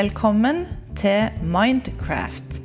[0.00, 0.62] Velkommen
[0.96, 2.62] til Mindcraft,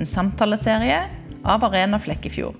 [0.00, 1.02] en samtaleserie
[1.44, 2.54] av Arena Flekkefjord.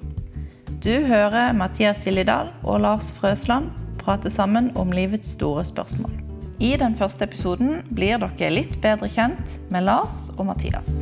[0.85, 3.71] Du hører Mathias Sillidal og Lars Frøsland
[4.03, 6.12] prate sammen om livets store spørsmål.
[6.61, 11.00] I den første episoden blir dere litt bedre kjent med Lars og Mathias.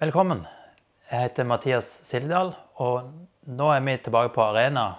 [0.00, 0.46] Velkommen.
[1.12, 3.12] Jeg heter Mathias Sildal, og
[3.44, 4.94] nå er vi tilbake på Arena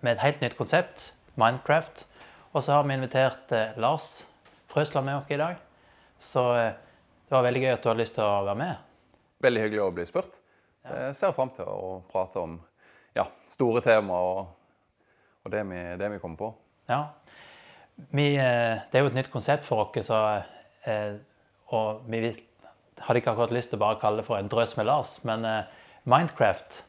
[0.00, 2.04] med et helt nytt konsept, Minecraft.
[2.52, 4.24] Og så har vi invitert eh, Lars
[4.70, 5.58] Frøsland med oss i dag.
[6.20, 6.72] Så eh,
[7.28, 8.80] det var veldig gøy at du hadde lyst til å være med.
[9.44, 10.40] Veldig hyggelig å bli spurt.
[10.90, 12.56] Jeg ser fram til å prate om
[13.16, 14.50] ja, store temaer og,
[15.44, 16.50] og det, vi, det, vi, kommer på.
[16.90, 17.02] Ja.
[18.16, 20.20] Vi, eh, det er jo et nytt konsept for oss, så,
[20.88, 21.20] eh,
[21.70, 22.22] og vi
[23.00, 25.44] hadde ikke akkurat lyst til å bare kalle det for en drøs med Lars, men
[26.08, 26.80] Minecraft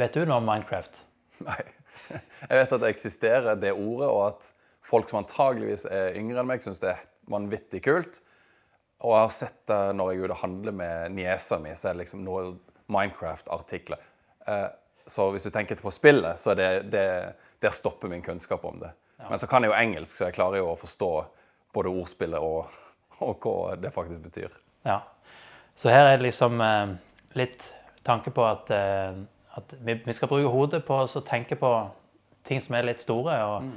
[0.00, 1.00] Vet du noe om Minecraft?
[1.46, 1.62] Nei.
[2.10, 4.48] Jeg vet at det eksisterer, det ordet, og at
[4.84, 8.20] folk som antageligvis er yngre enn meg, syns det er vanvittig kult.
[9.04, 12.04] Og jeg har sett det når jeg er handler med niesa mi, så er det
[12.04, 12.54] liksom noe
[12.92, 14.02] Minecraft-artikler.
[14.44, 14.68] Uh,
[15.08, 17.06] så hvis du tenker på spillet, så er det, det
[17.64, 18.92] der stopper min kunnskap om det.
[19.20, 19.30] Ja.
[19.30, 21.12] Men så kan jeg jo engelsk, så jeg klarer jo å forstå
[21.74, 22.68] både ordspillet og
[23.22, 24.54] og hva det faktisk betyr.
[24.86, 25.00] Ja.
[25.76, 26.94] Så her er det liksom eh,
[27.38, 27.62] litt
[28.06, 29.16] tanke på at, eh,
[29.58, 31.70] at vi, vi, skal bruke hodet på å tenke på
[32.48, 33.36] ting som er litt store.
[33.46, 33.76] Og, mm.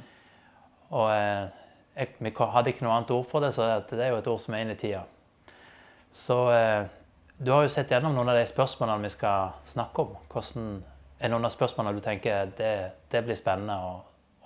[0.97, 1.44] og eh,
[1.97, 4.42] jeg, vi hadde ikke noe annet ord for det, så det er jo et ord
[4.42, 5.03] som er inn i tida.
[6.25, 6.88] Så eh,
[7.38, 10.16] du har jo sett gjennom noen av de spørsmålene vi skal snakke om.
[10.31, 10.72] Hvordan
[11.22, 12.73] er noen av spørsmålene du tenker det,
[13.14, 13.94] det blir spennende å,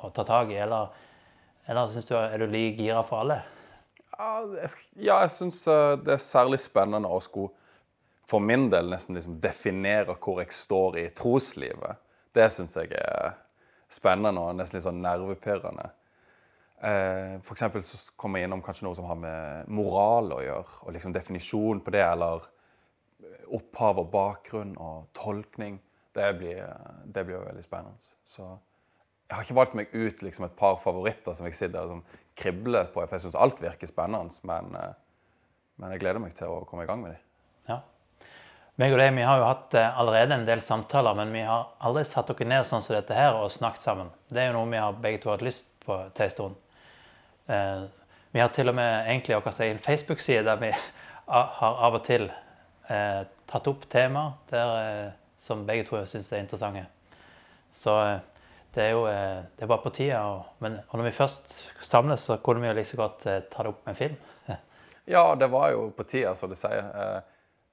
[0.01, 0.91] å, ta tak i, eller,
[1.71, 3.41] eller synes du, er du like gira for alle?
[4.19, 4.43] Ja,
[5.07, 7.55] jeg syns eh, det er særlig spennende å skulle,
[8.27, 11.99] for min del, nesten liksom definerer hvor jeg står i troslivet.
[12.35, 13.33] Det syns jeg er
[13.91, 15.89] spennende og nesten litt sånn nervepirrende.
[16.81, 20.79] Eh, for eksempel så kommer jeg innom kanskje noe som har med moral å gjøre,
[20.85, 22.47] og liksom definisjon på det, eller
[23.51, 25.79] opphav og bakgrunn og tolkning.
[26.15, 26.65] Det blir,
[27.05, 28.11] det blir veldig spennende.
[28.27, 28.45] Så
[29.31, 32.89] jeg har ikke valgt meg ut liksom, et par favoritter som jeg sitter og kribler
[32.91, 32.99] på.
[32.99, 34.97] For jeg syns alt virker spennende, men, eh,
[35.77, 37.21] men, jeg gleder meg til å komme i gang med dem.
[37.69, 37.77] Ja.
[38.79, 41.73] Meg og deg, vi har jo hatt eh, allerede en del samtaler, men vi har
[41.83, 44.11] aldri satt dere ned sånn som dette her og snakket sammen.
[44.31, 46.55] Det er jo noe vi har begge to hatt lyst på til en stund.
[47.51, 47.81] Eh,
[48.31, 52.29] vi har til og med egentlig vår en Facebook-side der vi har av og til
[52.87, 55.11] eh, tatt opp temaer
[55.43, 56.85] som begge to syns er interessante.
[57.81, 57.97] Så
[58.71, 60.21] det er jo det er bare på tida.
[60.31, 63.65] Og, men, og når vi først samles, så kunne vi jo like så godt ta
[63.65, 64.15] det opp med film.
[65.15, 66.87] ja, det var jo på tida, som du sier.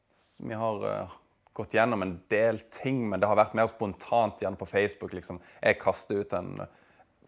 [0.08, 1.10] Eh, vi har
[1.58, 5.14] gått gjennom en del ting, men det har vært mer spontant igjen på Facebook.
[5.16, 5.40] Liksom.
[5.62, 6.62] Jeg kaster ut en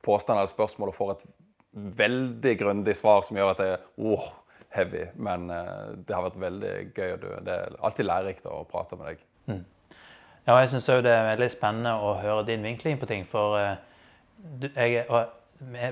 [0.06, 1.26] påstand eller spørsmål og får et
[1.98, 4.30] veldig grundig svar som gjør at det er oh,
[4.74, 5.08] heavy.
[5.18, 7.12] Men det har vært veldig gøy.
[7.16, 9.28] og Det er alltid lærerikt å prate med deg.
[9.50, 9.64] Mm.
[10.46, 13.26] Ja, jeg syns òg det er veldig spennende å høre din vinkling på ting.
[13.28, 13.76] For uh,
[14.64, 15.34] jeg, og,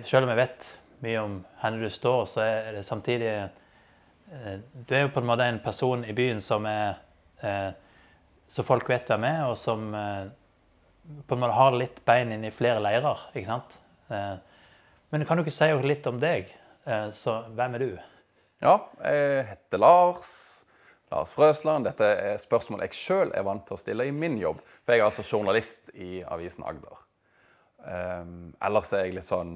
[0.08, 0.68] selv om jeg vet
[1.04, 3.57] mye om hvor du står, så er det samtidig uh,
[4.28, 6.98] Du er jo på en måte en person i byen som er
[7.40, 7.70] uh,
[8.52, 12.52] Så folk vet hvem er, og som på en måte har litt bein inn i
[12.52, 13.26] flere leirer.
[13.34, 13.74] ikke sant?
[14.08, 16.48] men kan du ikke si litt om deg?
[17.12, 17.90] så hvem er du?
[18.64, 18.72] Ja,
[19.04, 20.30] jeg heter Lars.
[21.10, 21.86] Lars Frøsland.
[21.86, 24.60] Dette er spørsmål jeg sjøl er vant til å stille i min jobb.
[24.82, 27.04] For jeg er altså journalist i avisen Agder.
[27.78, 29.52] Um, ellers er jeg litt sånn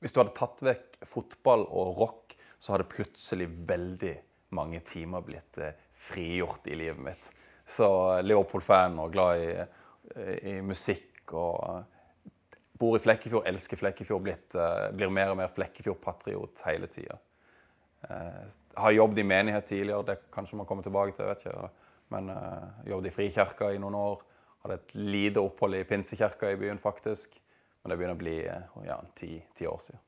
[0.00, 2.31] Hvis du hadde tatt vekk fotball og rock,
[2.62, 4.12] så hadde plutselig veldig
[4.56, 7.32] mange timer blitt eh, frigjort i livet mitt.
[7.66, 7.88] Så
[8.22, 9.50] Leopold-fan og glad i,
[10.50, 12.32] i, musikk og
[12.78, 14.56] bor i Flekkefjord, elsker Flekkefjord, blitt,
[14.96, 17.20] blir mer og mer Flekkefjord-patriot hele tida.
[18.08, 18.42] Eh,
[18.82, 21.30] har jobbet i menighet tidligere, det kanskje man kommer tilbake til.
[21.30, 21.70] vet ikke,
[22.12, 22.28] Men
[22.84, 24.22] jobbet i Frikirka i noen år.
[24.62, 27.34] Hadde et lite opphold i Pinsekirka i byen, faktisk.
[27.82, 30.02] Men det begynner å bli eh, ja, ti, ti, år siden.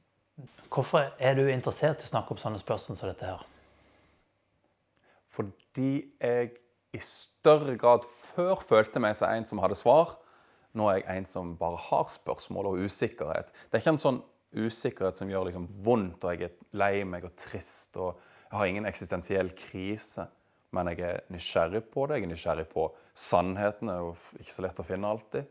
[0.75, 3.43] Hvorfor er du interessert i å snakke om sånne spørsmål som dette her?
[5.35, 6.53] Fordi jeg
[6.95, 10.17] i større grad før følte meg som en som hadde svar.
[10.75, 13.51] Nå er jeg en som bare har spørsmål og usikkerhet.
[13.51, 14.23] Det er ikke en sånn
[14.55, 17.97] usikkerhet som gjør liksom vondt, og jeg er lei meg og trist.
[17.99, 18.19] og
[18.51, 20.27] Jeg har ingen eksistensiell krise,
[20.75, 22.19] men jeg er nysgjerrig på det.
[22.19, 25.51] Jeg er nysgjerrig på sannhetene, og ikke så lett å finne alltid.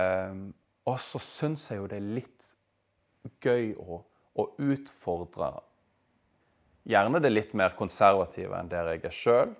[0.00, 0.50] Um,
[0.88, 2.48] og så syns jeg jo det er litt
[3.42, 4.02] gøy å,
[4.38, 5.52] å, utfordre
[6.82, 9.52] Gjerne det litt mer konservative enn der jeg er sjøl.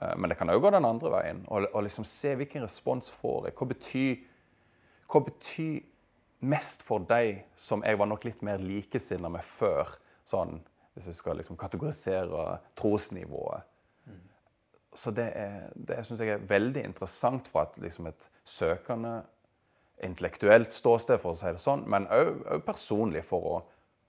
[0.00, 1.42] Uh, men det kan òg gå den andre veien.
[1.52, 3.56] Og, og liksom se hvilken respons får jeg.
[3.58, 4.22] Hva betyr
[5.10, 5.82] hva betyr
[6.44, 9.92] mest for deg som jeg var nok litt mer likesinna med før?
[10.28, 10.56] Sånn,
[10.94, 13.70] hvis jeg skal liksom kategorisere trosnivået.
[14.94, 19.24] Så det, er, det syns jeg er veldig interessant fra et, liksom et søkende,
[20.02, 23.56] intellektuelt ståsted, for å si det sånn, men òg personlig for å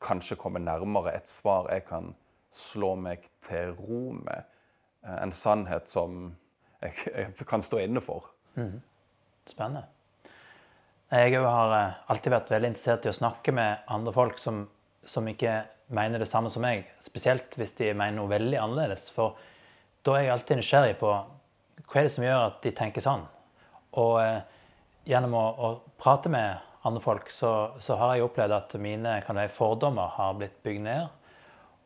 [0.03, 2.13] kanskje komme nærmere et svar jeg kan
[2.55, 4.47] slå meg til ro med.
[5.05, 6.35] Eh, en sannhet som
[6.81, 8.29] jeg, kan stå inne for.
[8.55, 8.79] Mm.
[9.49, 9.85] Spennende.
[11.11, 14.65] Jeg har eh, alltid vært veldig interessert i å snakke med andre folk som,
[15.05, 15.61] som ikke
[15.95, 16.87] mener det samme som meg.
[17.05, 19.09] Spesielt hvis de mener noe veldig annerledes.
[19.13, 19.37] For
[20.05, 21.13] da er jeg alltid nysgjerrig på
[21.85, 23.25] hva er det som gjør at de tenker sånn.
[24.01, 24.54] Og eh,
[25.05, 25.69] gjennom å, å,
[26.01, 30.57] prate med andre folk, så, så, har jeg opplevd at mine være, fordommer har blitt
[30.65, 31.07] bygd ned.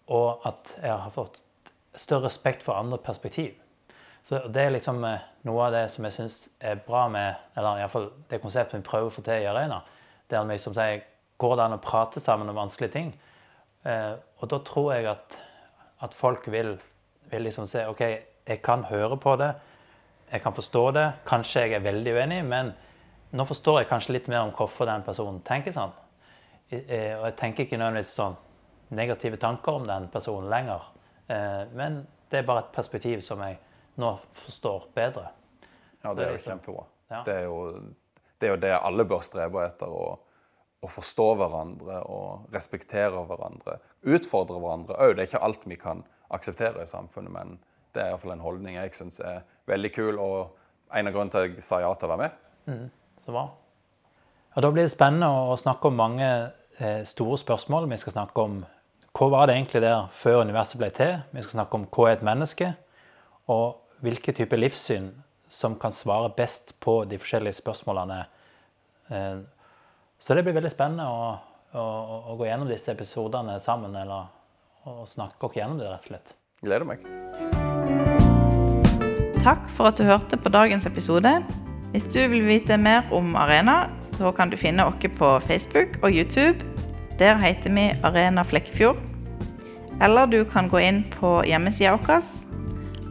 [0.09, 1.39] Og at jeg har fått
[1.99, 3.53] større respekt for andre perspektiv.
[4.27, 7.79] Så Det er liksom eh, noe av det som jeg syns er bra med eller
[7.79, 9.79] i hvert fall det konseptet vi prøver å få til i Arena.
[10.29, 10.75] Det er liksom,
[11.39, 13.13] Går det an å prate sammen om vanskelige ting?
[13.87, 15.37] Eh, og da tror jeg at,
[16.03, 16.73] at folk vil,
[17.31, 18.01] vil, liksom se OK,
[18.49, 19.53] jeg kan høre på det.
[20.31, 21.05] Jeg kan forstå det.
[21.29, 22.73] Kanskje jeg er veldig uenig, men
[23.31, 25.91] nå forstår jeg kanskje litt mer om hvorfor den personen tenker sånn.
[26.69, 28.37] Eh, og jeg tenker ikke nødvendigvis sånn
[28.97, 30.87] negative tanker om den personen lenger.
[31.29, 33.59] Eh, men det er bare et perspektiv som jeg
[34.01, 34.13] nå
[34.45, 35.29] forstår bedre.
[36.03, 36.85] Ja, det er jo liksom- kjempebra.
[37.09, 37.23] Ja.
[37.25, 37.59] Det, er jo,
[38.39, 39.87] det, er jo, det alle bør strebe etter.
[39.89, 40.19] Å,
[40.79, 43.79] å forstå hverandre og respektere hverandre.
[44.07, 45.15] Utfordre hverandre òg.
[45.15, 47.57] Det er ikke alt vi kan akseptere i samfunnet, men
[47.93, 50.55] det er iallfall en holdning jeg syns er veldig kul, og
[50.95, 52.37] en av grunnene til at jeg sa ja til å være med.
[52.69, 52.85] Mm,
[53.29, 53.53] så var.
[54.55, 56.27] Og Da blir det spennende å snakke om mange
[56.79, 57.87] eh, store spørsmål.
[57.91, 58.59] Vi skal snakke om
[59.17, 61.19] hva var det egentlig der før universet ble til?
[61.33, 62.73] Vi skal snakke om hva er et menneske?
[63.49, 65.11] Og hvilke typer livssyn
[65.49, 68.19] som kan svare best på de forskjellige spørsmålene.
[69.09, 69.39] Eh,
[70.19, 71.31] så det blir veldig spennende å,
[71.73, 71.85] å,
[72.33, 74.29] å gå gjennom disse episodene sammen, eller
[74.89, 76.35] å snakke oss gjennom det, rett og slett.
[76.61, 77.07] Gleder meg.
[79.39, 81.39] Takk for at du hørte på dagens episode.
[81.91, 86.11] Hvis du vil vite mer om Arena, så kan du finne oss på Facebook og
[86.11, 86.55] YouTube.
[87.19, 88.97] Der heter vi Arena Flekkefjord.
[90.01, 92.21] Eller du kan gå inn på hjemmesida vår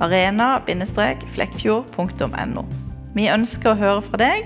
[0.00, 2.64] arena-flekkfjord.no.
[3.14, 4.44] Vi ønsker å høre fra deg,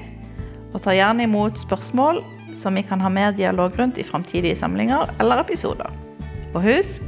[0.72, 2.22] og tar gjerne imot spørsmål
[2.56, 5.90] som vi kan ha mer dialog rundt i framtidige samlinger eller episoder.
[6.54, 7.02] Og husk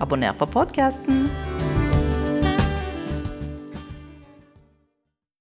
[0.00, 1.28] abonner på podkasten.